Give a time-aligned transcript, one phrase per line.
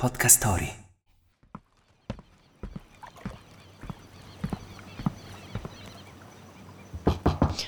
[0.00, 0.72] Podcast Story.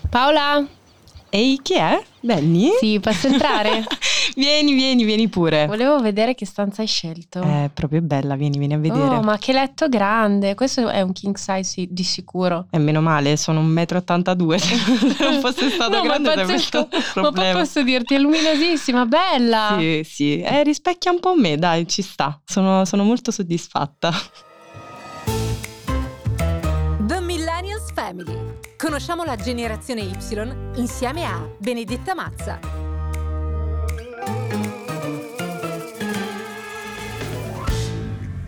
[0.09, 0.67] Paola?
[1.29, 2.03] Ehi, chi è?
[2.21, 2.71] Benny?
[2.81, 3.85] Sì, posso entrare?
[4.35, 5.67] vieni, vieni, vieni pure.
[5.67, 7.41] Volevo vedere che stanza hai scelto.
[7.41, 9.17] È proprio bella, vieni, vieni a vedere.
[9.17, 10.55] Oh, ma che letto grande.
[10.55, 12.67] Questo è un king size di sicuro.
[12.71, 14.57] E meno male, sono 1,82 m.
[15.13, 19.77] Se non fosse stato no, grande ma questo Ma poi posso dirti, è luminosissima, bella.
[19.79, 20.41] Sì, sì.
[20.41, 22.41] Eh, rispecchia un po' me, dai, ci sta.
[22.45, 24.13] Sono, sono molto soddisfatta.
[27.07, 28.61] The Millennials Family.
[28.77, 30.17] Conosciamo la generazione Y
[30.77, 32.92] insieme a Benedetta Mazza.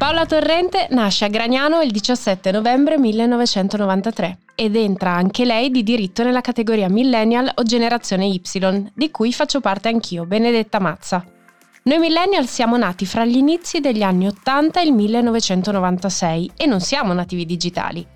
[0.04, 6.22] Paola Torrente nasce a Gragnano il 17 novembre 1993 ed entra anche lei di diritto
[6.22, 11.24] nella categoria Millennial o Generazione Y, di cui faccio parte anch'io, Benedetta Mazza.
[11.84, 16.80] Noi millennial siamo nati fra gli inizi degli anni 80 e il 1996 e non
[16.80, 18.06] siamo nativi digitali.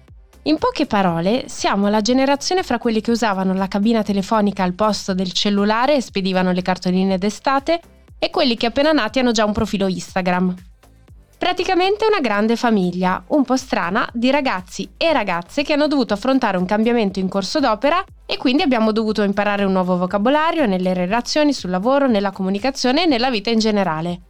[0.42, 5.14] In poche parole, siamo la generazione fra quelli che usavano la cabina telefonica al posto
[5.14, 7.80] del cellulare e spedivano le cartoline d'estate
[8.18, 10.67] e quelli che appena nati hanno già un profilo Instagram.
[11.38, 16.56] Praticamente una grande famiglia, un po' strana, di ragazzi e ragazze che hanno dovuto affrontare
[16.56, 21.52] un cambiamento in corso d'opera e quindi abbiamo dovuto imparare un nuovo vocabolario nelle relazioni,
[21.52, 24.22] sul lavoro, nella comunicazione e nella vita in generale.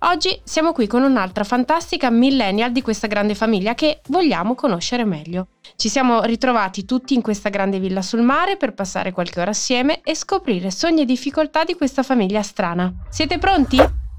[0.00, 5.48] Oggi siamo qui con un'altra fantastica millennial di questa grande famiglia che vogliamo conoscere meglio.
[5.76, 10.02] Ci siamo ritrovati tutti in questa grande villa sul mare per passare qualche ora assieme
[10.02, 12.92] e scoprire sogni e difficoltà di questa famiglia strana.
[13.08, 14.09] Siete pronti?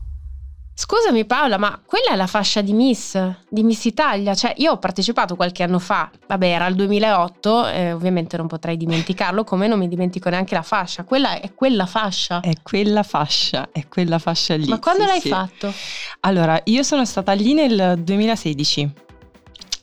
[0.83, 3.15] Scusami Paola, ma quella è la fascia di Miss,
[3.47, 7.91] di Miss Italia, cioè io ho partecipato qualche anno fa, vabbè era il 2008, eh,
[7.91, 12.39] ovviamente non potrei dimenticarlo, come non mi dimentico neanche la fascia, quella è quella fascia.
[12.39, 14.65] È quella fascia, è quella fascia lì.
[14.69, 15.29] Ma quando sì, l'hai sì.
[15.29, 15.71] fatto?
[16.21, 18.91] Allora, io sono stata lì nel 2016.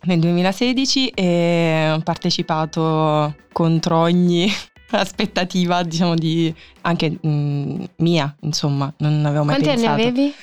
[0.01, 4.53] Nel 2016 e ho partecipato contro ogni
[4.91, 9.93] aspettativa, diciamo, di anche mh, mia, insomma, non avevo mai Quanti pensato.
[9.93, 10.35] anni avevi?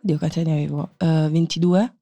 [0.00, 0.90] Dio, quanti anni avevo?
[0.96, 1.94] Eh, 22?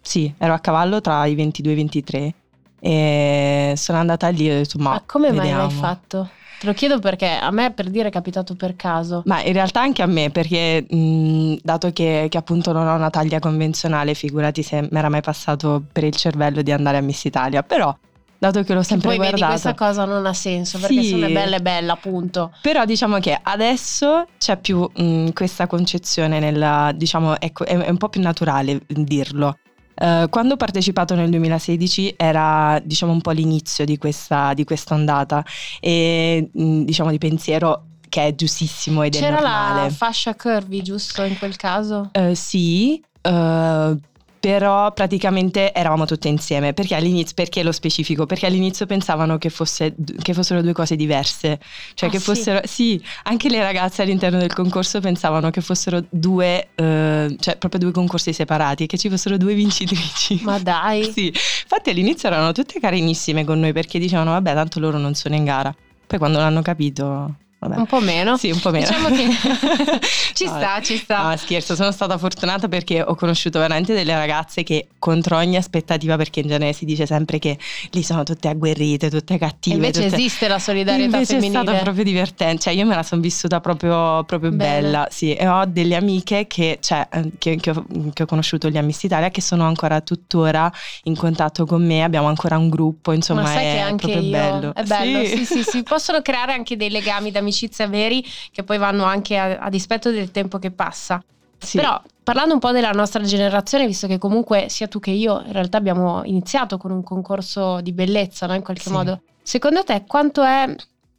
[0.00, 2.34] Sì, ero a cavallo tra i 22 e i 23
[2.82, 5.62] e sono andata lì e ho detto ma, Ma come mai vediamo.
[5.62, 6.30] l'hai fatto?
[6.58, 9.22] Te lo chiedo perché a me per dire è capitato per caso.
[9.26, 13.10] Ma in realtà anche a me, perché mh, dato che, che appunto non ho una
[13.10, 17.24] taglia convenzionale, figurati se mi era mai passato per il cervello di andare a Miss
[17.24, 17.94] Italia, però
[18.40, 19.52] dato che l'ho Che sempre poi vedi guardato.
[19.52, 21.08] questa cosa non ha senso perché Sì.
[21.10, 22.52] se non è bella è bella, appunto.
[22.62, 27.98] Però diciamo che adesso c'è più mh, questa concezione nella, diciamo, ecco, è, è un
[27.98, 29.58] po' più naturale dirlo.
[29.94, 34.94] Eh, quando ho partecipato nel 2016 era diciamo un po' l'inizio di questa, di questa
[34.94, 35.44] ondata
[35.78, 39.82] e mh, diciamo di pensiero che è giustissimo ed è C'era normale.
[39.82, 42.08] la fascia curvy, giusto, in quel caso?
[42.12, 43.96] Eh, sì, eh,
[44.40, 46.72] però praticamente eravamo tutte insieme.
[46.72, 48.24] Perché all'inizio, perché lo specifico?
[48.24, 51.60] Perché all'inizio pensavano che, fosse- che fossero due cose diverse.
[51.94, 52.24] Cioè Ah, che sì?
[52.24, 57.80] fossero, sì, anche le ragazze all'interno del concorso pensavano che fossero due, eh, cioè proprio
[57.80, 60.40] due concorsi separati, che ci fossero due vincitrici.
[60.42, 61.12] Ma dai.
[61.20, 65.34] Sì, infatti all'inizio erano tutte carinissime con noi perché dicevano vabbè tanto loro non sono
[65.34, 65.74] in gara.
[66.06, 67.76] Poi quando l'hanno capito, vabbè.
[67.76, 68.36] Un po' meno.
[68.36, 68.86] Sì, un po' meno.
[68.88, 69.28] Diciamo che
[70.34, 71.28] ci No, sta, ci sta.
[71.28, 76.16] No, scherzo, sono stata fortunata perché ho conosciuto veramente delle ragazze che contro ogni aspettativa,
[76.16, 77.58] perché in genere si dice sempre che
[77.92, 79.76] lì sono tutte agguerrite, tutte cattive.
[79.76, 81.60] invece tutte- esiste la solidarietà Invece femminile.
[81.60, 85.06] è stata proprio divertente, cioè io me la sono vissuta proprio, proprio Bella.
[85.10, 87.84] sì, e ho delle amiche che, cioè, eh, che, che ho,
[88.14, 90.70] che ho conosciuto lì a Miss Italia che sono ancora tuttora
[91.04, 94.22] in contatto con me, abbiamo ancora un gruppo, insomma Ma sai è che anche proprio
[94.22, 94.74] io bello.
[94.74, 95.36] è bello, sì.
[95.36, 95.44] Sì.
[95.44, 97.48] sì, sì, possono creare anche dei legami d'amicizia
[97.88, 101.22] veri che poi vanno anche a, a dispetto del tempo che passa.
[101.58, 101.76] Sì.
[101.76, 105.52] Però parlando un po' della nostra generazione, visto che comunque sia tu che io in
[105.52, 108.54] realtà abbiamo iniziato con un concorso di bellezza, no?
[108.54, 108.92] in qualche Sì.
[108.92, 110.74] modo, secondo te quanto è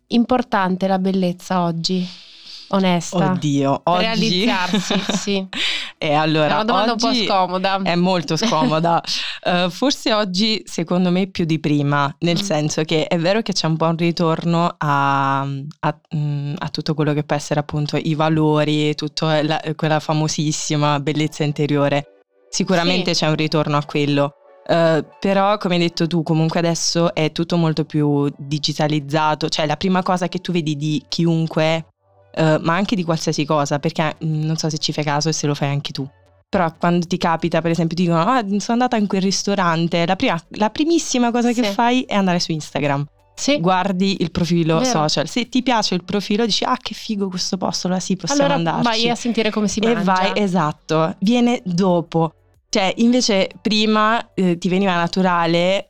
[0.07, 2.07] importante la bellezza oggi?
[2.69, 3.31] Onesta.
[3.31, 4.03] Oddio, oggi...
[4.03, 5.47] Realizzarsi, sì.
[6.03, 7.81] E allora, È una domanda oggi un po' scomoda.
[7.83, 9.01] È molto scomoda.
[9.43, 12.43] Eh, forse oggi, secondo me, più di prima, nel Mm.
[12.43, 16.93] senso che è vero che c'è un po' un ritorno a, a- mm, a tutto
[16.93, 19.41] quello che può essere appunto i valori, tutta
[19.75, 22.05] quella famosissima bellezza interiore.
[22.49, 23.21] Sicuramente Sì.
[23.21, 24.33] c'è un ritorno a quello.
[24.67, 29.49] Eh, però, come hai detto tu, comunque adesso è tutto molto più digitalizzato.
[29.49, 31.87] Cioè, la prima cosa che tu vedi di chiunque
[32.33, 35.33] eh, ma anche di qualsiasi cosa, perché mh, non so se ci fai caso e
[35.33, 36.07] se lo fai anche tu.
[36.49, 40.05] Però quando ti capita, per esempio, ti dicono: Ah, sono andata in quel ristorante.
[40.05, 41.71] La, prima- la primissima cosa che Sì.
[41.71, 43.05] fai è andare su Instagram.
[43.33, 43.59] Sì.
[43.59, 44.85] guardi il profilo Vero.
[44.89, 45.27] social.
[45.27, 48.55] Se ti piace il profilo, dici ah che figo questo posto, allora sì, possiamo allora
[48.57, 48.83] andarci.
[48.83, 50.03] vai a sentire come si e mangia.
[50.11, 52.33] vai, esatto, viene dopo.
[52.69, 55.89] Cioè, invece prima eh, ti veniva naturale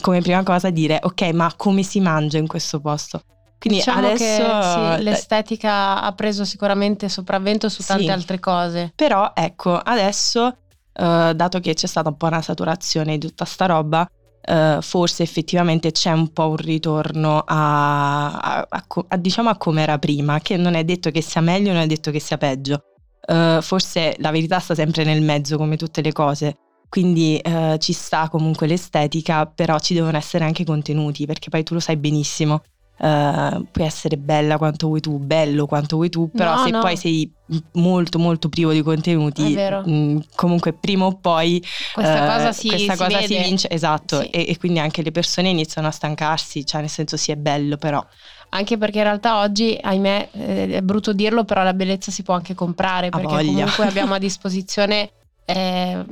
[0.00, 3.22] come prima cosa dire ok, ma come si mangia in questo posto?
[3.64, 8.10] Quindi diciamo adesso che sì, l'estetica ha preso sicuramente sopravvento su tante Sì.
[8.10, 8.92] altre cose.
[8.94, 10.48] Però ecco, adesso,
[10.92, 14.06] eh, dato che c'è stata un po' una saturazione di tutta sta roba,
[14.46, 19.80] eh, forse effettivamente c'è un po' un ritorno a, a- a a, diciamo a come
[19.82, 22.82] era prima, che non è detto che sia meglio, non è detto che sia peggio.
[23.26, 26.56] Eh, forse la verità sta sempre nel mezzo, come tutte le cose.
[26.90, 31.72] Quindi eh, ci sta comunque l'estetica, però ci devono essere anche contenuti, perché poi tu
[31.74, 32.62] lo sai benissimo.
[32.98, 36.80] Eh, puoi essere bella quanto vuoi tu, bello quanto vuoi tu, però No, se no.
[36.80, 37.32] poi sei
[37.72, 41.62] molto molto privo di contenuti, mh, comunque prima o poi
[41.92, 44.30] Questa eh, cosa si, questa si cosa si vince, esatto, Sì.
[44.30, 47.76] e, e quindi anche le persone iniziano a stancarsi, cioè nel senso sì è bello
[47.76, 48.04] però,
[48.50, 52.34] Anche perché in realtà oggi, ahimè, eh, è brutto dirlo, però la bellezza si può
[52.34, 53.42] anche comprare, perché voglia.
[53.42, 55.10] comunque abbiamo a disposizione,
[55.44, 56.04] eh,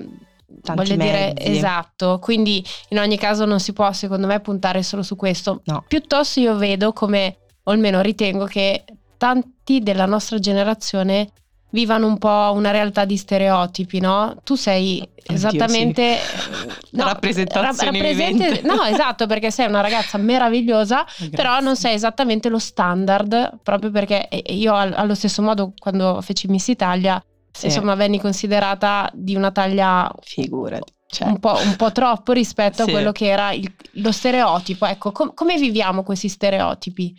[0.60, 1.50] Tanti voglio dire, mezzi.
[1.56, 2.18] esatto.
[2.20, 5.62] Quindi in ogni caso non si può, secondo me, puntare solo su questo.
[5.64, 5.84] No.
[5.86, 8.84] Piuttosto io vedo come, o almeno ritengo che
[9.16, 11.28] tanti della nostra generazione
[11.70, 14.36] vivano un po' una realtà di stereotipi, no?
[14.44, 16.18] Tu sei Oddio, esattamente
[16.90, 18.66] La rappresentazione rappresente- vivente.
[18.66, 24.28] No, esatto, perché sei una ragazza meravigliosa, però non sei esattamente lo standard, proprio perché
[24.48, 27.22] io al- allo stesso modo quando feci Miss Italia,
[27.52, 32.82] Sì, insomma, venni considerata di una taglia figurati, cioè, un, po', un po' troppo rispetto
[32.84, 32.88] Sì.
[32.88, 34.86] a quello che era il- lo stereotipo.
[34.86, 37.14] Ecco, com- come viviamo questi stereotipi?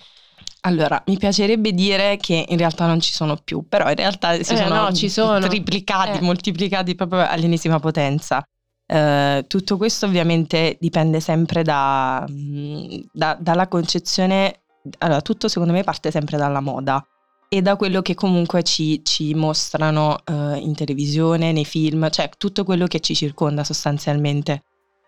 [0.61, 4.53] Allora, mi piacerebbe dire che in realtà non ci sono più, però in realtà si
[4.53, 5.47] Eh, sono, no, sono.
[5.47, 6.21] triplicati, Eh.
[6.21, 8.41] moltiplicati proprio all'ennesima potenza.
[8.85, 14.61] Eh, tutto questo ovviamente dipende sempre da, mh, da- dalla concezione,
[14.99, 17.05] allora tutto secondo me parte sempre dalla moda
[17.53, 22.63] e da quello che comunque ci, ci mostrano eh, in televisione, nei film, cioè tutto
[22.63, 24.63] quello che ci circonda sostanzialmente.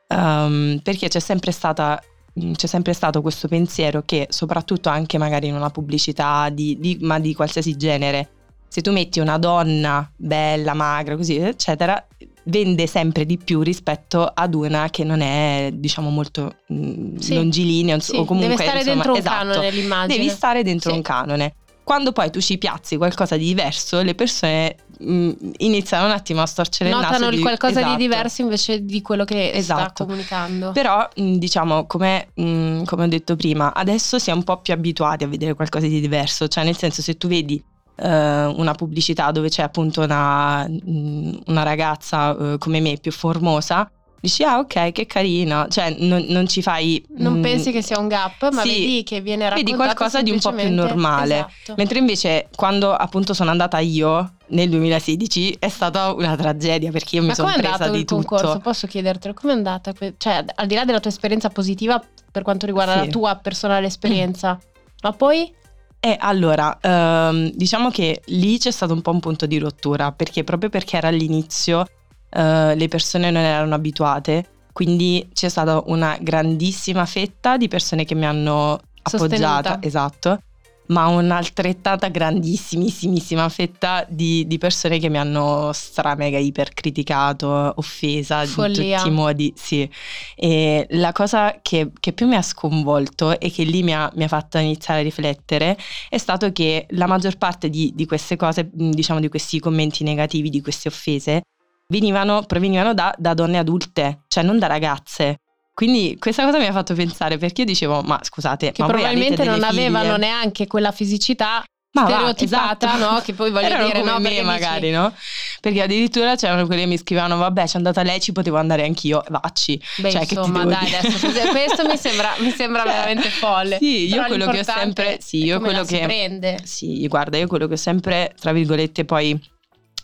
[0.10, 2.00] Ehm, perché c'è sempre stata
[2.34, 7.00] mh, c'è sempre stato questo pensiero che soprattutto anche magari in una pubblicità di, di-
[7.02, 8.30] ma di qualsiasi genere
[8.68, 12.06] se tu metti una donna bella, magra, così, eccetera,
[12.44, 17.34] vende sempre di più rispetto ad una che non è, diciamo, molto mh, Sì.
[17.34, 19.48] longilinea Sì, o comunque deve stare insomma, dentro un esatto.
[19.48, 20.18] canone l'immagine.
[20.18, 20.96] Devi stare dentro Sì.
[20.98, 21.54] un canone.
[21.86, 26.48] Quando poi tu ci piazzi qualcosa di diverso, le persone mh, iniziano un attimo a
[26.48, 27.20] storcere il naso.
[27.20, 27.96] Notano qualcosa esatto.
[27.96, 30.06] di diverso invece di quello che sta Esatto.
[30.06, 30.72] comunicando.
[30.72, 34.74] Però, mh, diciamo, come, mh, come ho detto prima, adesso si è un po' più
[34.74, 36.48] abituati a vedere qualcosa di diverso.
[36.48, 37.64] Cioè, nel senso, se tu vedi
[37.98, 43.88] eh, una pubblicità dove c'è appunto una, una ragazza eh, come me più formosa,
[44.26, 45.68] dici, ah, ok, che carina.
[45.70, 47.04] Cioè, non, non ci fai.
[47.18, 50.22] non mh, pensi che sia un gap, ma sì, vedi che viene raccontato vedi qualcosa
[50.22, 51.36] di un po' più normale.
[51.36, 51.74] Esatto.
[51.78, 57.22] Mentre invece quando appunto sono andata io nel 2016 è stata una tragedia perché io
[57.22, 58.46] mi Ma sono com'è presa di il concorso?
[58.48, 58.60] tutto.
[58.60, 59.34] Posso chiedertelo?
[59.34, 59.94] Com'è andata?
[59.94, 62.02] que- Cioè, al di là della tua esperienza positiva
[62.32, 63.00] per quanto riguarda Sì.
[63.00, 64.60] la tua personale esperienza,
[65.02, 65.54] ma poi
[66.00, 70.44] E allora, ehm, diciamo che lì c'è stato un po' un punto di rottura, perché
[70.44, 71.86] proprio perché era all'inizio
[72.36, 78.14] eh, le persone non erano abituate, quindi c'è stata una grandissima fetta di persone che
[78.14, 79.80] mi hanno appoggiata, Sostenuta.
[79.82, 80.40] esatto,
[80.88, 88.46] ma un'altrettanta grandissimissima fetta di, di persone che mi hanno stra mega iper criticato, offesa
[88.46, 88.84] Follia.
[88.84, 89.90] in tutti i modi, sì.
[90.36, 94.26] E la cosa che, che più mi ha sconvolto e che lì mi ha, mi
[94.26, 95.78] ha fatto iniziare a riflettere
[96.10, 100.50] è stato che la maggior parte di, di queste cose, diciamo di questi commenti negativi,
[100.50, 101.42] di queste offese,
[101.88, 105.40] venivano, provenivano da, da donne adulte, cioè non da ragazze.
[105.74, 109.44] Quindi questa cosa mi ha fatto pensare perché io dicevo, ma scusate, che ma probabilmente
[109.44, 109.86] non figlie?
[109.88, 111.62] avevano neanche quella fisicità
[111.92, 113.12] Ma va, stereotipata, esatto.
[113.14, 113.20] no?
[113.20, 114.20] Che poi voglio Erano dire, no?
[114.20, 115.14] me magari, dici- no?
[115.60, 119.22] Perché addirittura c'erano quelli che mi scrivevano, vabbè, c'è andata lei, ci potevo andare anch'io,
[119.28, 119.82] vacci.
[119.98, 120.98] Beh, Cioè, che ti insomma, dai, dire?
[121.00, 123.78] adesso questo mi sembra, mi sembra Cioè, veramente folle.
[123.78, 126.60] Sì, io Però quello che ho sempre, sì, io quello che prende.
[126.64, 129.38] Sì, guarda, io quello che ho sempre, tra virgolette, poi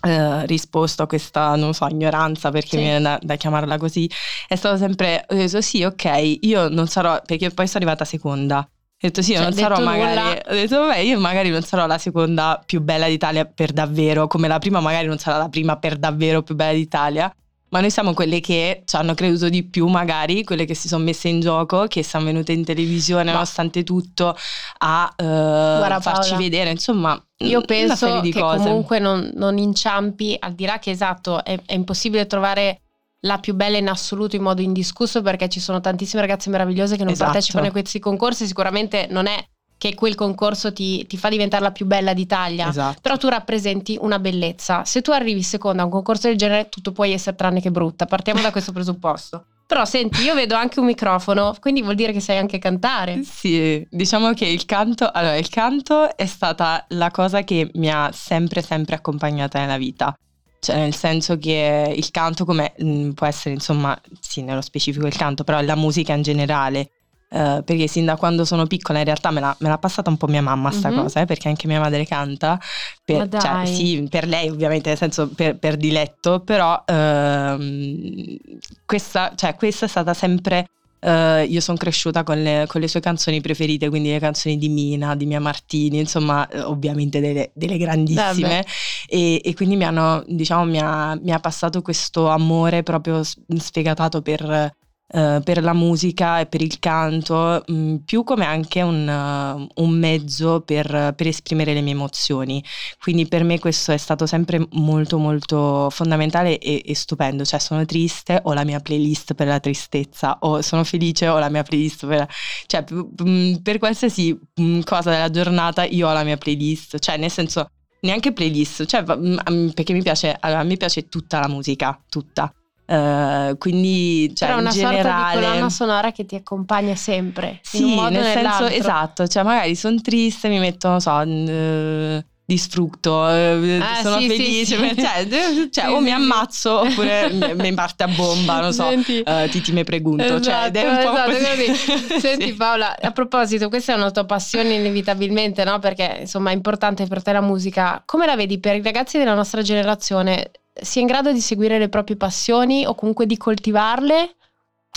[0.02, 2.76] eh, risposto a questa, non so, ignoranza, perché Sì.
[2.76, 4.10] mi viene da, da chiamarla così,
[4.48, 8.58] è stato sempre, ho detto sì, ok, io non sarò, perché poi sono arrivata seconda.
[9.04, 10.40] Ho detto sì, io Cioè, non sarò magari, nulla.
[10.48, 14.46] ho detto vabbè, io magari non sarò la seconda più bella d'Italia per davvero, come
[14.46, 17.34] la prima magari non sarà la prima per davvero più bella d'Italia,
[17.72, 21.04] ma noi siamo quelle che ci hanno creduto di più magari, quelle che si sono
[21.04, 24.36] messe in gioco, che sono venute in televisione Ma- nonostante tutto
[24.78, 28.58] a eh, Guarda, farci Paola, vedere, insomma, Io penso che cose.
[28.58, 32.82] comunque non, non inciampi, al di là che esatto, è, è impossibile trovare
[33.20, 37.04] la più bella in assoluto in modo indiscusso perché ci sono tantissime ragazze meravigliose che
[37.04, 37.30] non Esatto.
[37.30, 39.42] partecipano a questi concorsi, sicuramente non è
[39.82, 43.00] che quel concorso ti, ti fa diventare la più bella d'Italia, Esatto.
[43.02, 44.84] però tu rappresenti una bellezza.
[44.84, 48.06] Se tu arrivi seconda a un concorso del genere, tutto puoi essere tranne che brutta.
[48.06, 49.44] Partiamo da questo presupposto.
[49.66, 53.24] Però senti, io vedo anche un microfono, quindi vuol dire che sai anche cantare.
[53.24, 58.08] Sì, diciamo che il canto, allora il canto è stata la cosa che mi ha
[58.12, 60.14] sempre sempre accompagnata nella vita.
[60.60, 65.16] Cioè nel senso che il canto come mh, può essere insomma, sì, nello specifico il
[65.16, 66.90] canto, però la musica in generale.
[67.32, 70.16] Eh, perché sin da quando sono piccola in realtà me l'ha, me l'ha passata un
[70.18, 71.02] po' mia mamma sta Mhm.
[71.02, 72.60] cosa, eh, perché anche mia madre canta,
[73.04, 78.36] per, cioè, sì, per lei ovviamente, nel senso per, per diletto, però ehm,
[78.84, 80.66] questa, cioè, questa è stata sempre
[81.04, 84.68] eh, io sono cresciuta con le, con le sue canzoni preferite, quindi le canzoni di
[84.68, 88.64] Mina, di Mia Martini, insomma, eh, ovviamente delle, delle grandissime.
[89.08, 94.22] E, e quindi mi hanno, diciamo, mi ha, mi ha passato questo amore proprio sfegatato
[94.22, 94.70] per,
[95.12, 99.90] eh, per la musica e per il canto, mh, più come anche un, eh, un
[99.90, 102.62] mezzo per, per esprimere le mie emozioni.
[102.98, 107.84] Quindi per me questo è stato sempre molto molto fondamentale e, e stupendo, cioè sono
[107.84, 112.06] triste, ho la mia playlist per la tristezza, o sono felice, ho la mia playlist
[112.06, 112.26] per...
[112.66, 117.16] cioè p- p- per qualsiasi mm, cosa della giornata io ho la mia playlist, cioè
[117.16, 117.66] nel senso
[118.00, 122.52] neanche playlist, cioè mm, mm, perché mi piace, allora, mi piace tutta la musica, tutta.
[122.84, 127.48] Eh, quindi cioè Però in una sorta di generale colonna sonora che ti accompagna sempre.
[127.50, 131.00] in sì, un modo o nel senso esatto, cioè magari sono triste, mi metto, non
[131.00, 135.00] so, eh, disfrutto, eh, Ah, sono sì, felice, sì.
[135.00, 136.14] cioè, eh, cioè, Sì, o sì, mi sì.
[136.14, 140.64] ammazzo oppure mi- mi parte a bomba, non so, Senti, eh, Titi me pregunto, cioè,
[140.66, 141.66] ed è un po' esatto, così.
[141.66, 142.20] così.
[142.20, 142.52] Senti.
[142.52, 145.78] Paola, a proposito, questa è una tua passione inevitabilmente, no?
[145.78, 148.02] Perché insomma è importante per te la musica.
[148.04, 150.50] Come la vedi per i ragazzi della nostra generazione?
[150.72, 154.36] Si è in grado di seguire le proprie passioni o comunque di coltivarle?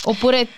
[0.04, 0.48] Oppure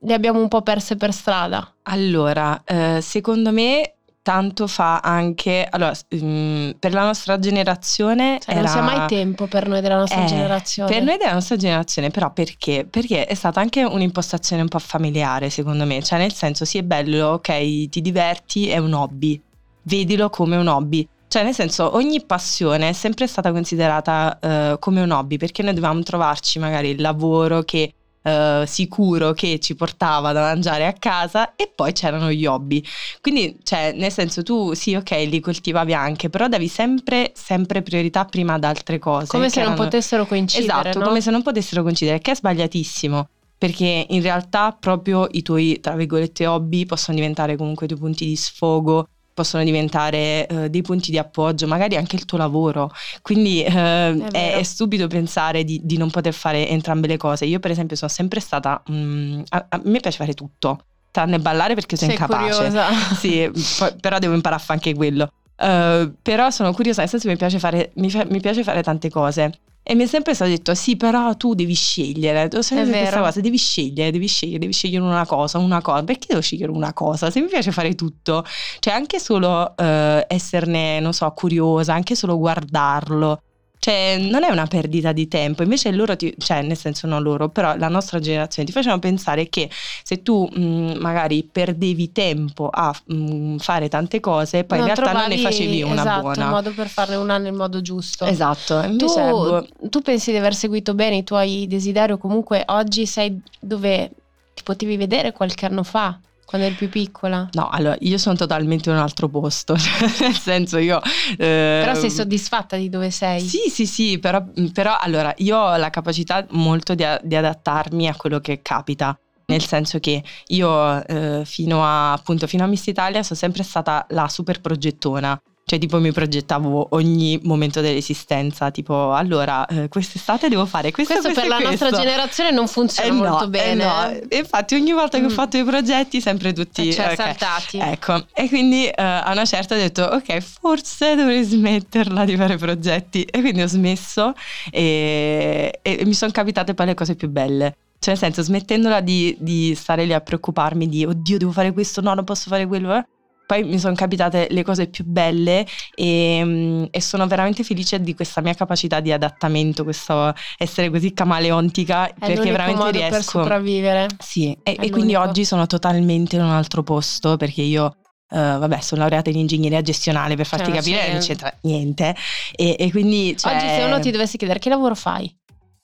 [0.00, 1.74] le abbiamo un po' perse per strada?
[1.82, 8.62] Allora, eh, secondo me tanto fa anche, allora, per la nostra generazione Cioè, era...
[8.62, 10.90] non sia mai tempo per noi della nostra Eh, generazione.
[10.92, 12.86] Per noi della nostra generazione, però perché?
[12.88, 16.02] Perché è stata anche un'impostazione un po' familiare, secondo me.
[16.02, 19.40] Cioè, nel senso, sì, è bello, ok, ti diverti, è un hobby.
[19.82, 21.06] Vedilo come un hobby.
[21.32, 25.72] Cioè, nel senso, ogni passione è sempre stata considerata eh, come un hobby, perché noi
[25.72, 31.54] dovevamo trovarci magari il lavoro che eh, sicuro che ci portava da mangiare a casa
[31.56, 32.84] e poi c'erano gli hobby.
[33.22, 38.26] Quindi, cioè, nel senso, tu sì, ok, li coltivavi anche, però davi sempre, sempre priorità
[38.26, 39.28] prima ad altre cose.
[39.28, 40.80] Come se non erano- potessero coincidere.
[40.90, 41.06] Esatto, no?
[41.06, 43.28] come se non potessero coincidere, che è sbagliatissimo.
[43.56, 48.26] Perché in realtà proprio i tuoi, tra virgolette, hobby possono diventare comunque i tuoi punti
[48.26, 52.90] di sfogo, possono diventare eh, dei punti di appoggio, magari anche il tuo lavoro.
[53.22, 54.30] Quindi eh, è, vero.
[54.58, 57.44] è stupido pensare di, di non poter fare entrambe le cose.
[57.44, 58.82] Io, per esempio, sono sempre stata.
[58.90, 62.54] mm, a, a me piace fare tutto, tranne ballare perché sono Sei incapace.
[62.54, 62.86] curiosa.
[63.18, 65.28] Sì, poi- però devo imparare a fare anche quello.
[65.56, 69.10] Eh, però sono curiosa, nel senso mi piace fare, mi, fa- mi piace fare tante
[69.10, 69.58] cose.
[69.84, 72.48] E mi è sempre stato detto: sì, però tu devi scegliere.
[72.62, 76.04] Sai È questa cosa, devi scegliere, devi scegliere, devi scegliere una cosa, una cosa.
[76.04, 77.30] Perché devo scegliere una cosa?
[77.30, 78.44] Se mi piace fare tutto,
[78.78, 83.42] cioè anche solo eh, esserne, non so, curiosa, anche solo guardarlo.
[83.84, 87.48] Cioè, non è una perdita di tempo, invece loro, ti, cioè, nel senso non loro,
[87.48, 89.68] però la nostra generazione ti facevano pensare che
[90.04, 95.18] se tu mh, magari perdevi tempo a mh, fare tante cose, poi in Non realtà
[95.18, 96.44] non ne facevi una esatto, buona.
[96.44, 98.24] un modo per farne una nel modo giusto.
[98.24, 102.62] Esatto, invece boh, Tu, tu pensi di aver seguito bene i tuoi desideri o comunque
[102.68, 104.10] oggi sei dove
[104.54, 107.48] ti potevi vedere qualche anno fa, quando eri più piccola?
[107.52, 111.00] No, allora io sono totalmente in un altro posto, cioè, nel senso io...
[111.38, 113.40] eh, Però sei soddisfatta di dove sei?
[113.40, 118.14] Sì, sì, sì, però, però allora io ho la capacità molto di, di adattarmi a
[118.16, 119.16] quello che capita.
[119.44, 124.06] Nel senso che io eh, fino a appunto fino a Miss Italia sono sempre stata
[124.10, 125.38] la super progettona.
[125.72, 128.70] Cioè, tipo, mi progettavo ogni momento dell'esistenza.
[128.70, 132.04] Tipo, allora, eh, quest'estate devo fare questo, Questo per questo la e nostra questo.
[132.06, 133.84] generazione non funziona Eh no, molto eh bene.
[133.84, 134.10] no.
[134.28, 135.32] E infatti, ogni volta che ho Mm.
[135.32, 136.92] fatto i progetti, sempre tutti.
[136.92, 137.14] Cioè, ok.
[137.14, 137.78] saltati.
[137.78, 142.58] Ecco, e quindi eh, a una certa ho detto, ok, forse dovrei smetterla di fare
[142.58, 143.22] progetti.
[143.22, 144.34] E quindi ho smesso
[144.70, 147.76] e, e mi sono capitate poi le cose più belle.
[147.98, 152.02] Cioè, nel senso, smettendola di, di stare lì a preoccuparmi di, oddio, devo fare questo,
[152.02, 153.02] no, non posso fare quello.
[153.46, 158.14] Poi mi sono capitate le cose più belle e, mm, e sono veramente felice di
[158.14, 163.40] questa mia capacità di adattamento, questo essere così camaleontica, È perché veramente modo per riesco.
[163.40, 164.06] sopravvivere.
[164.18, 167.96] Sì, e, e quindi oggi sono totalmente in un altro posto perché io,
[168.30, 171.10] eh, vabbè, sono laureata in ingegneria gestionale per farti Cioè, capire, sì.
[171.12, 172.16] non c'entra niente.
[172.56, 175.34] E, e quindi, cioè, Oggi se uno ti dovesse chiedere che lavoro fai?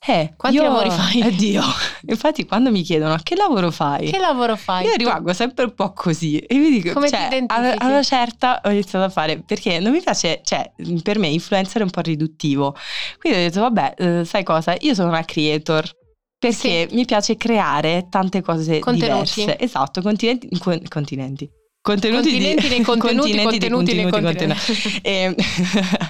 [0.07, 1.21] Eh, Quanti io- lavori fai?
[1.27, 1.63] Oddio.
[2.07, 4.11] Infatti quando mi chiedono che lavoro fai?
[4.11, 4.87] Che lavoro fai?
[4.87, 8.61] Io rimango sempre un po' così e vi dico, Come cioè, a, a una certa
[8.65, 10.71] ho iniziato a fare perché non mi piace, cioè,
[11.03, 12.75] per me influencer è un po' riduttivo.
[13.19, 14.75] Quindi ho detto, vabbè, eh, sai cosa?
[14.81, 15.91] Io sono una creator.
[16.39, 19.33] Perché mi piace creare tante cose Contenuti.
[19.41, 19.59] diverse.
[19.59, 21.51] Esatto, continenti, con- continenti.
[21.81, 24.47] Contenuti Continenti di, nei contenuti, continenti dei contenuti nei contenuti.
[24.47, 25.01] contenuti.
[25.03, 25.35] E-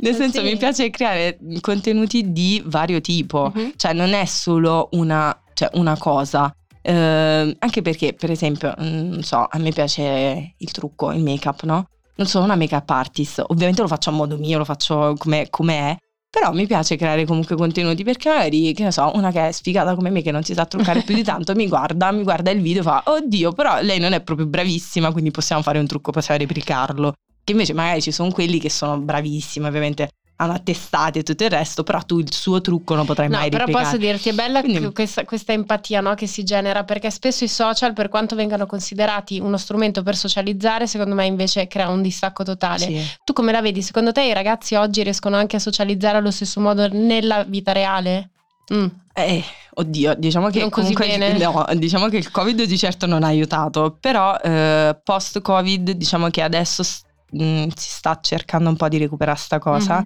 [0.00, 0.44] nel senso, Sì.
[0.44, 3.50] mi piace creare contenuti di vario tipo.
[3.54, 3.72] Mhm.
[3.76, 6.54] Cioè, non è solo una, cioè, una cosa.
[6.84, 11.62] Eh, anche perché, per esempio, mm, non so, a me piace il trucco, il make-up,
[11.62, 11.86] no?
[12.16, 15.96] Non sono una make-up artist, ovviamente lo faccio a modo mio, lo faccio come è,
[16.28, 19.94] però mi piace creare comunque contenuti perché magari, che ne so, una che è sfigata
[19.94, 22.60] come me che non si sa truccare più di tanto mi guarda, mi guarda il
[22.60, 26.10] video e fa oddio, però lei non è proprio bravissima, quindi possiamo fare un trucco,
[26.10, 27.12] possiamo replicarlo.
[27.44, 31.50] Che invece magari ci sono quelli che sono bravissimi, ovviamente hanno attestati e tutto il
[31.50, 33.84] resto, però tu il suo trucco non potrai No, mai però replicare.
[33.84, 37.48] posso dirti, è bella Quindi- questa, questa empatia no, che si genera perché spesso i
[37.48, 42.42] social, per quanto vengano considerati uno strumento per socializzare, secondo me invece crea un distacco
[42.42, 42.84] totale.
[42.86, 43.00] Sì.
[43.24, 43.82] Tu come la vedi?
[43.82, 48.30] Secondo te i ragazzi oggi riescono anche a socializzare allo stesso modo nella vita reale?
[48.74, 48.86] Mm.
[49.14, 49.44] Eh,
[49.74, 54.36] oddio, diciamo che comunque no, diciamo che il Covid di certo non ha aiutato, però
[54.42, 59.38] eh, post Covid diciamo che adesso s- mh, si sta cercando un po' di recuperare
[59.38, 60.02] sta cosa, Mhm.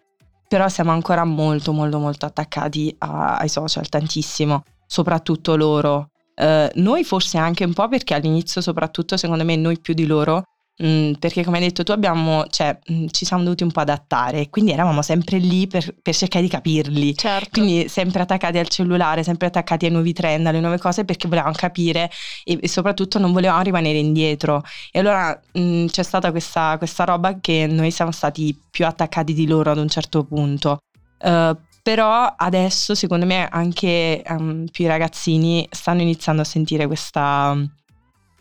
[0.49, 6.11] però siamo ancora molto molto molto attaccati a- ai social, tantissimo, soprattutto loro.
[6.35, 10.42] Eh, noi forse anche un po' perché all'inizio soprattutto secondo me noi più di loro
[10.76, 14.49] mh, perché come hai detto tu abbiamo, cioè, mh, ci siamo dovuti un po' adattare,
[14.50, 17.16] quindi eravamo sempre lì per, per cercare di capirli.
[17.16, 17.49] Certo.
[17.52, 21.54] Quindi sempre attaccati al cellulare, sempre attaccati ai nuovi trend, alle nuove cose perché volevamo
[21.54, 22.11] capire
[22.45, 24.62] e, e soprattutto non volevamo rimanere indietro.
[24.90, 29.47] E allora mh, c'è stata questa, questa roba che noi siamo stati più attaccati di
[29.47, 30.78] loro ad un certo punto.
[31.18, 37.56] Eh, però adesso secondo me anche ehm, più i ragazzini stanno iniziando a sentire questa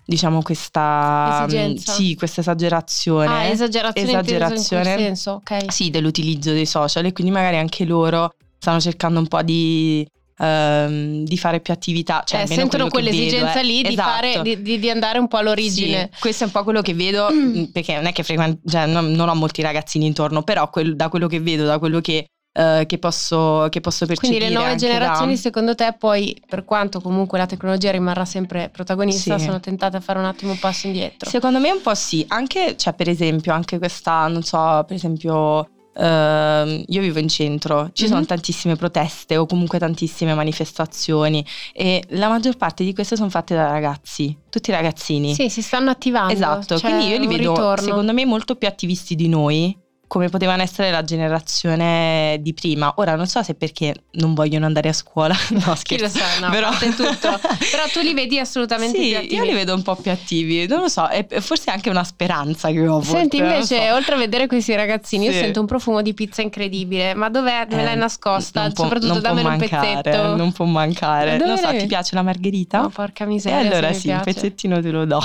[0.05, 1.91] diciamo questa Esigenza.
[1.93, 4.83] sì, questa esagerazione Ah, esagerazione, in esagerazione.
[4.83, 5.71] quel senso, ok.
[5.71, 10.07] sì, dell'utilizzo dei social e quindi magari anche loro stanno cercando un po' di,
[10.37, 12.23] ehm, di fare più attività.
[12.25, 13.63] Cioè, Eh, sentono quell'esigenza vedo, eh.
[13.63, 14.09] lì di, Esatto.
[14.09, 16.09] fare, di, di- andare un po' all'origine.
[16.13, 17.27] Sì, questo è un po' quello che vedo,
[17.71, 21.09] perché non è che frequent- cioè, non, non ho molti ragazzini intorno, però quel- da
[21.09, 22.25] quello che vedo, da quello che,
[22.57, 24.37] eh, che posso, che posso percepire.
[24.37, 28.23] Quindi le nuove anche da- generazioni, secondo te, poi, per quanto comunque la tecnologia rimarrà
[28.23, 29.43] sempre protagonista, Sì.
[29.45, 31.29] sono tentate a fare un attimo un passo indietro.
[31.29, 35.67] Secondo me un po' sì, anche, cioè, per esempio, anche questa, non so, per esempio,
[35.97, 38.25] ehm, io vivo in centro, ci sono Mhm.
[38.25, 43.67] tantissime proteste o comunque tantissime manifestazioni e la maggior parte di queste sono fatte da
[43.71, 45.33] ragazzi, tutti ragazzini.
[45.33, 46.33] Sì, si stanno attivando.
[46.33, 47.81] Esatto, c'è quindi io li vedo ritorno.
[47.85, 52.93] secondo me molto più attivisti di noi, come potevano essere la generazione di prima.
[52.97, 56.17] Ora non so se perché non vogliono andare a scuola, no Chi lo scherzo.
[56.19, 56.69] sa, no, Però-.
[56.79, 59.35] Però tu li vedi assolutamente sì, più attivi.
[59.35, 62.03] io li vedo un po' più attivi, non lo so, è è forse anche una
[62.03, 63.01] speranza che ho.
[63.01, 63.93] Senti, lo invece, so.
[63.93, 65.39] oltre a vedere questi ragazzini, io Sì.
[65.39, 67.13] sento un profumo di pizza incredibile.
[67.15, 67.65] Ma dov'è?
[67.69, 68.69] Me Eh, l'hai nascosta?
[68.71, 70.35] può- Soprattutto può dammene un pezzetto.
[70.35, 71.37] Non può mancare.
[71.37, 72.81] Dove non so, ti piace la margherita?
[72.81, 73.59] No, porca e miseria.
[73.59, 75.19] allora se mi sì, un pezzettino te lo do.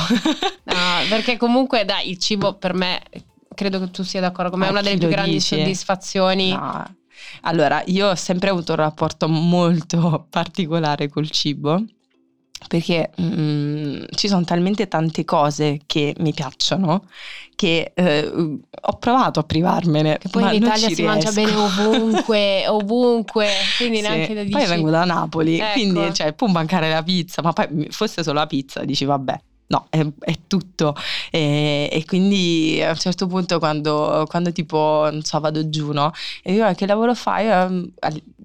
[0.65, 0.75] No,
[1.09, 3.01] perché comunque, dai, il cibo per me,
[3.61, 5.57] credo che tu sia d'accordo con me, è una delle più grandi dice?
[5.59, 6.51] soddisfazioni.
[6.53, 6.97] No.
[7.43, 11.85] Allora, io ho sempre avuto un rapporto molto particolare col cibo.
[12.69, 17.09] Perché mm, ci sono talmente tante cose che mi piacciono
[17.55, 20.19] che eh, ho provato a privarmene.
[20.19, 21.41] Che poi ma in Italia si mangia riesco.
[21.41, 24.57] bene ovunque, ovunque, quindi Sì, neanche da dici.
[24.57, 25.73] Poi vengo da Napoli, Ecco.
[25.73, 29.41] quindi cioè, può mancare la pizza, ma poi fosse solo la pizza, dici vabbè.
[29.71, 30.97] No, è, è tutto.
[31.31, 36.11] E, e quindi a un certo punto quando, quando tipo, non so, vado giù, no?
[36.43, 37.47] E io "Ah, che lavoro fai?
[37.49, 37.93] Ehm,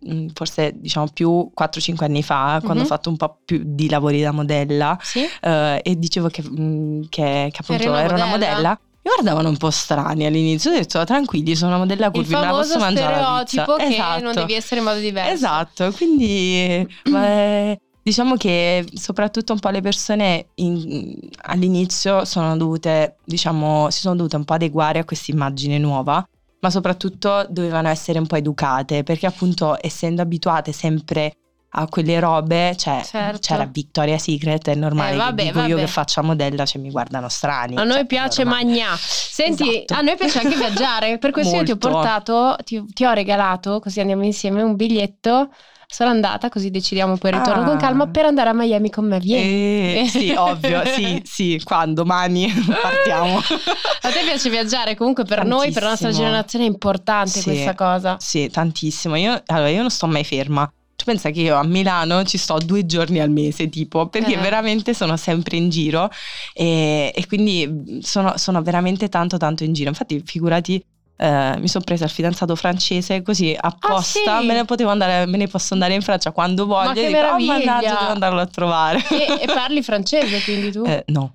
[0.08, 2.82] mm, Forse diciamo più 4-5 anni fa, quando Mhm.
[2.84, 5.28] ho fatto un po' più di lavori da modella Sì?
[5.42, 8.80] eh, e dicevo che, mm, che- che appunto una ero una modella?
[9.02, 12.74] Mi guardavano un po' strani all'inizio, ho detto tranquilli, sono una modella me la famoso
[12.74, 13.64] posso mangiare la pizza.
[13.64, 14.22] stereotipo che Esatto.
[14.24, 15.34] non devi essere in modo diverso.
[15.34, 23.16] Esatto, quindi ma, eh, diciamo che soprattutto un po' le persone in- all'inizio sono dovute,
[23.26, 26.24] diciamo, si sono dovute un po' adeguare a questa immagine nuova,
[26.60, 31.34] ma soprattutto dovevano essere un po' educate, perché appunto essendo abituate sempre
[31.78, 33.40] a quelle robe, cioè Certo.
[33.40, 35.82] c'era Victoria's Secret, è normale Eh, vabbè, che dico io vabbè.
[35.82, 37.76] che faccio modella, cioè mi guardano strani.
[37.76, 38.66] A noi cioè, piace normale.
[38.66, 38.88] magna.
[38.98, 39.94] Senti, Esatto.
[39.96, 41.18] a noi piace anche viaggiare.
[41.18, 45.50] Per questo io ti ho portato, ti, ti ho regalato, così andiamo insieme, un biglietto.
[45.96, 47.66] Sono andata, così decidiamo poi ritorno Ah.
[47.68, 49.18] con calma per andare a Miami con me.
[49.22, 50.02] Vieni.
[50.02, 53.38] Eh, sì, ovvio, sì, sì, quando, domani partiamo.
[53.38, 54.96] A te piace viaggiare?
[54.98, 56.26] Comunque per noi, per la nostra Tantissimo.
[56.28, 57.44] generazione è importante Sì.
[57.44, 58.18] questa cosa.
[58.20, 59.16] Sì, tantissimo.
[59.16, 60.70] Io, allora, io non sto mai ferma.
[60.98, 64.38] Cioè, pensa che io a Milano ci sto due giorni al mese, tipo, perché Eh.
[64.38, 66.10] veramente sono sempre in giro
[66.54, 69.88] e, e quindi sono, sono veramente tanto tanto in giro.
[69.90, 70.84] Infatti, figurati.
[71.18, 74.46] Eh, mi sono presa il fidanzato francese così apposta Ah, sì?
[74.48, 76.94] me, ne potevo andare, me ne posso andare in Francia quando voglio.
[76.94, 79.04] che e dico, oh, meraviglia!" mannaggia, devo andarlo a trovare.
[79.10, 80.84] E, e parli francese quindi tu?
[80.86, 81.34] Eh, no,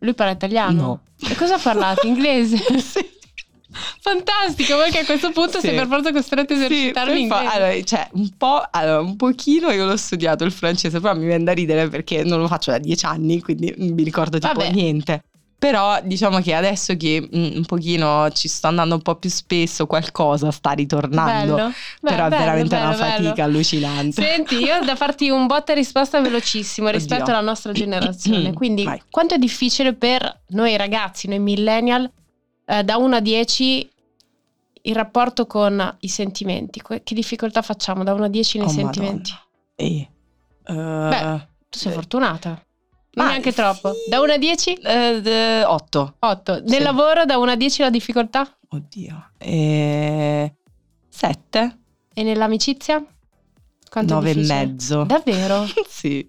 [0.00, 0.80] Lui parla italiano?
[0.80, 1.00] no.
[1.28, 2.06] E cosa parlate?
[2.06, 2.56] Inglese?
[2.80, 3.16] Sì.
[4.00, 5.66] Fantastico, perché a questo punto Sì.
[5.68, 7.46] sei per forza costretto a esercitarmi Sì, inglese.
[7.46, 11.44] allora, cioè, un po', allora, un pochino io l'ho studiato il francese, però mi viene
[11.44, 14.70] da ridere perché non lo faccio da dieci anni, quindi mi ricordo tipo Vabbè.
[14.72, 15.24] niente.
[15.58, 19.86] Però diciamo che adesso che mm, un pochino ci sto andando un po' più spesso,
[19.86, 21.54] qualcosa sta ritornando.
[21.56, 21.72] Bello.
[22.00, 23.48] Però Beh, è veramente bello, una bello, fatica bello.
[23.48, 24.22] allucinante.
[24.22, 27.34] Senti, io ho da farti un botta e risposta velocissimo rispetto Oddio.
[27.34, 28.52] alla nostra generazione.
[28.54, 29.02] Quindi, Vai.
[29.10, 32.08] quanto è difficile per noi ragazzi, noi millennial,
[32.64, 33.90] eh, da 1 a 10
[34.82, 36.80] il rapporto con i sentimenti?
[36.80, 39.32] Che difficoltà facciamo da 1 a 10 nei Oh, sentimenti?
[39.32, 39.46] Madonna.
[39.74, 40.08] Eh,
[41.08, 42.62] Beh, Tu sei eh, fortunata.
[43.18, 43.92] Non ma neanche troppo.
[44.08, 44.72] Da 1 a 10?
[44.74, 46.14] eh, d- otto.
[46.20, 46.52] 8.
[46.60, 46.82] Nel Sì.
[46.82, 48.56] lavoro da 1 a 10 la difficoltà?
[48.70, 49.30] Oddio.
[49.38, 50.54] E...
[51.08, 51.78] Sette?
[52.14, 53.04] E nell'amicizia?
[53.90, 54.64] Quanto è Nove e difficile?
[54.66, 55.04] mezzo.
[55.04, 55.66] Davvero?
[55.88, 56.28] Sì,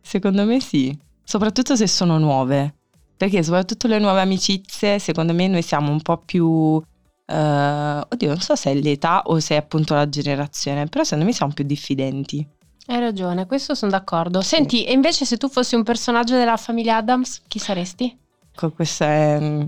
[0.00, 2.74] secondo me sì, soprattutto se sono nuove,
[3.16, 6.80] perché soprattutto le nuove amicizie, secondo me noi siamo un po' più...
[7.26, 7.34] eh,
[8.08, 11.32] oddio, non so se è l'età o se è appunto la generazione, però secondo me
[11.32, 12.46] siamo più diffidenti.
[12.88, 14.40] Hai ragione, questo sono d'accordo.
[14.42, 18.16] Senti, e invece se tu fossi un personaggio della famiglia Adams, chi saresti?
[18.54, 19.66] Con questa è-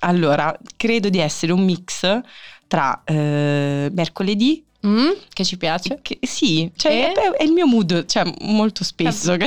[0.00, 2.20] Allora, credo di essere un mix
[2.66, 5.98] tra eh, mercoledì, Mm, che ci piace.
[6.02, 9.34] che- sì, cioè è, è il mio mood, cioè molto spesso.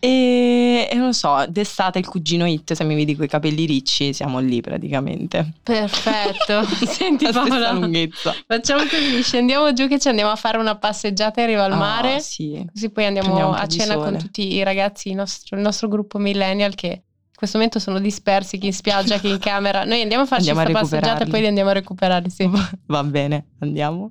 [0.00, 4.38] e, e non so, d'estate il cugino Hit, se mi vedi coi capelli ricci, siamo
[4.38, 5.52] lì praticamente.
[5.62, 6.64] Perfetto.
[6.86, 8.34] Senti La Paola, lunghezza.
[8.46, 11.76] facciamo così, scendiamo giù che ci andiamo a fare una passeggiata in riva al Ah,
[11.76, 12.20] mare.
[12.20, 12.64] sì.
[12.72, 16.74] Così poi andiamo a cena con tutti i ragazzi, il nostro, il nostro gruppo millennial
[16.74, 17.02] che
[17.36, 19.84] in questo momento sono dispersi, chi in spiaggia, chi in camera.
[19.84, 22.50] Noi andiamo a farci Andiamo questa passeggiata e poi li andiamo a recuperare, sì.
[22.86, 24.10] Va bene, andiamo.